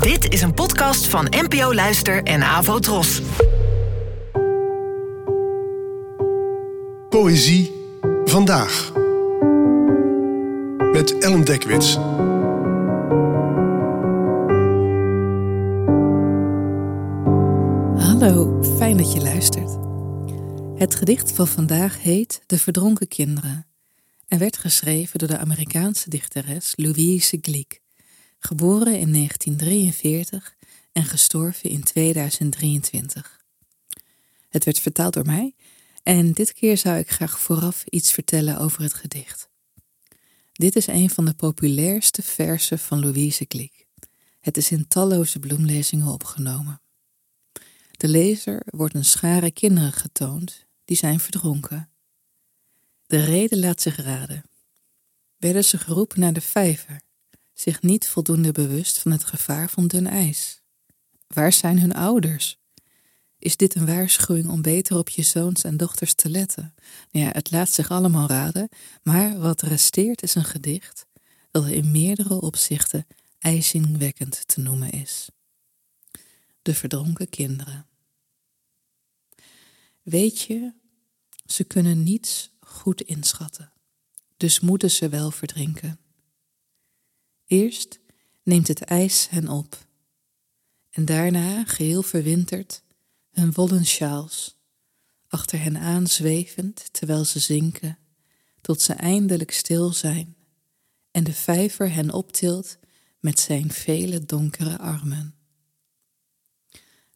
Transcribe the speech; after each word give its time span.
Dit 0.00 0.32
is 0.32 0.42
een 0.42 0.54
podcast 0.54 1.06
van 1.06 1.26
NPO 1.30 1.74
Luister 1.74 2.22
en 2.22 2.42
Avo 2.42 2.78
Tros. 2.78 3.22
Poëzie 7.08 7.72
vandaag. 8.24 8.92
Met 10.92 11.18
Ellen 11.18 11.44
Dekwits. 11.44 11.94
Hallo, 18.04 18.62
fijn 18.76 18.96
dat 18.96 19.12
je 19.12 19.20
luistert. 19.22 19.78
Het 20.78 20.94
gedicht 20.94 21.32
van 21.32 21.46
vandaag 21.46 22.02
heet 22.02 22.42
De 22.46 22.58
Verdronken 22.58 23.08
Kinderen 23.08 23.66
en 24.28 24.38
werd 24.38 24.56
geschreven 24.56 25.18
door 25.18 25.28
de 25.28 25.38
Amerikaanse 25.38 26.08
dichteres 26.08 26.72
Louise 26.76 27.38
Glück, 27.40 27.81
geboren 28.44 28.98
in 28.98 29.12
1943 29.12 30.56
en 30.92 31.04
gestorven 31.04 31.70
in 31.70 31.82
2023. 31.82 33.40
Het 34.48 34.64
werd 34.64 34.78
vertaald 34.78 35.14
door 35.14 35.26
mij 35.26 35.54
en 36.02 36.32
dit 36.32 36.52
keer 36.52 36.78
zou 36.78 36.98
ik 36.98 37.10
graag 37.10 37.40
vooraf 37.40 37.84
iets 37.84 38.12
vertellen 38.12 38.58
over 38.58 38.82
het 38.82 38.94
gedicht. 38.94 39.50
Dit 40.52 40.76
is 40.76 40.86
een 40.86 41.10
van 41.10 41.24
de 41.24 41.34
populairste 41.34 42.22
versen 42.22 42.78
van 42.78 43.00
Louise 43.00 43.44
Glück. 43.48 43.86
Het 44.40 44.56
is 44.56 44.70
in 44.70 44.88
talloze 44.88 45.38
bloemlezingen 45.38 46.06
opgenomen. 46.06 46.80
De 47.90 48.08
lezer 48.08 48.62
wordt 48.66 48.94
een 48.94 49.04
schare 49.04 49.50
kinderen 49.50 49.92
getoond 49.92 50.66
die 50.84 50.96
zijn 50.96 51.20
verdronken. 51.20 51.90
De 53.06 53.24
reden 53.24 53.58
laat 53.58 53.80
zich 53.80 53.96
raden. 53.96 54.42
Werden 55.36 55.64
ze 55.64 55.78
geroepen 55.78 56.20
naar 56.20 56.32
de 56.32 56.40
vijver, 56.40 57.00
zich 57.62 57.82
niet 57.82 58.08
voldoende 58.08 58.52
bewust 58.52 58.98
van 58.98 59.12
het 59.12 59.24
gevaar 59.24 59.70
van 59.70 59.86
dun 59.86 60.06
ijs? 60.06 60.62
Waar 61.26 61.52
zijn 61.52 61.80
hun 61.80 61.94
ouders? 61.94 62.60
Is 63.38 63.56
dit 63.56 63.74
een 63.74 63.86
waarschuwing 63.86 64.48
om 64.48 64.62
beter 64.62 64.96
op 64.96 65.08
je 65.08 65.22
zoons 65.22 65.64
en 65.64 65.76
dochters 65.76 66.14
te 66.14 66.28
letten? 66.28 66.74
Ja, 67.10 67.30
het 67.32 67.50
laat 67.50 67.70
zich 67.70 67.90
allemaal 67.90 68.28
raden, 68.28 68.68
maar 69.02 69.38
wat 69.38 69.62
resteert 69.62 70.22
is 70.22 70.34
een 70.34 70.44
gedicht 70.44 71.06
dat 71.50 71.66
in 71.68 71.90
meerdere 71.90 72.40
opzichten 72.40 73.06
ijzingwekkend 73.38 74.48
te 74.48 74.60
noemen 74.60 74.90
is. 74.90 75.28
De 76.62 76.74
verdronken 76.74 77.28
kinderen. 77.28 77.86
Weet 80.02 80.40
je, 80.40 80.72
ze 81.46 81.64
kunnen 81.64 82.02
niets 82.02 82.50
goed 82.60 83.00
inschatten, 83.00 83.72
dus 84.36 84.60
moeten 84.60 84.90
ze 84.90 85.08
wel 85.08 85.30
verdrinken. 85.30 86.01
Eerst 87.52 88.00
neemt 88.42 88.68
het 88.68 88.82
ijs 88.82 89.28
hen 89.28 89.48
op, 89.48 89.86
en 90.90 91.04
daarna, 91.04 91.64
geheel 91.64 92.02
verwinterd, 92.02 92.82
hun 93.30 93.52
wollen 93.52 93.86
sjaals, 93.86 94.56
achter 95.28 95.62
hen 95.62 95.76
aan 95.76 96.06
zwevend 96.06 96.92
terwijl 96.92 97.24
ze 97.24 97.38
zinken, 97.38 97.98
tot 98.60 98.80
ze 98.80 98.92
eindelijk 98.92 99.50
stil 99.50 99.92
zijn 99.92 100.36
en 101.10 101.24
de 101.24 101.32
vijver 101.32 101.92
hen 101.92 102.12
optilt 102.12 102.78
met 103.20 103.40
zijn 103.40 103.70
vele 103.70 104.24
donkere 104.24 104.78
armen. 104.78 105.34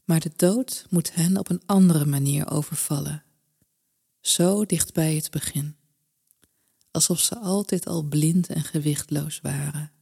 Maar 0.04 0.20
de 0.20 0.32
dood 0.36 0.86
moet 0.90 1.14
hen 1.14 1.36
op 1.36 1.50
een 1.50 1.62
andere 1.66 2.06
manier 2.06 2.50
overvallen, 2.50 3.24
zo 4.20 4.66
dicht 4.66 4.92
bij 4.92 5.14
het 5.14 5.30
begin, 5.30 5.76
alsof 6.90 7.20
ze 7.20 7.38
altijd 7.38 7.86
al 7.86 8.02
blind 8.02 8.46
en 8.48 8.62
gewichtloos 8.62 9.40
waren. 9.40 9.94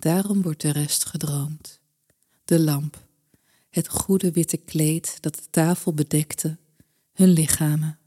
Daarom 0.00 0.42
wordt 0.42 0.60
de 0.60 0.70
rest 0.70 1.04
gedroomd, 1.04 1.80
de 2.44 2.60
lamp, 2.60 3.06
het 3.70 3.88
goede 3.88 4.30
witte 4.30 4.56
kleed 4.56 5.22
dat 5.22 5.34
de 5.34 5.50
tafel 5.50 5.94
bedekte, 5.94 6.58
hun 7.12 7.28
lichamen. 7.28 7.98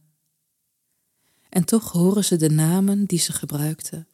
En 1.50 1.66
toch 1.66 1.92
horen 1.92 2.26
ze 2.26 2.36
de 2.36 2.50
namen 2.50 3.06
die 3.06 3.20
ze 3.20 3.34
gebruikten, 3.34 4.08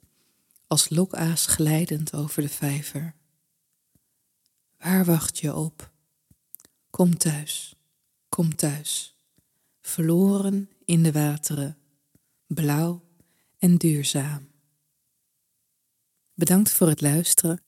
als 0.68 0.90
lokaas 0.90 1.46
glijdend 1.46 2.14
over 2.14 2.42
de 2.42 2.50
vijver. 2.50 3.16
Waar 4.78 5.06
wacht 5.06 5.40
je 5.40 5.56
op? 5.56 5.92
Kom 6.90 7.18
thuis, 7.18 7.76
kom 8.30 8.56
thuis, 8.56 9.16
verloren 9.82 10.70
in 10.86 11.04
de 11.04 11.12
wateren, 11.12 11.78
blauw 12.48 13.04
en 13.58 13.78
duurzaam. 13.78 14.48
Bedankt 16.34 16.72
voor 16.72 16.88
het 16.88 17.02
luisteren 17.02 17.68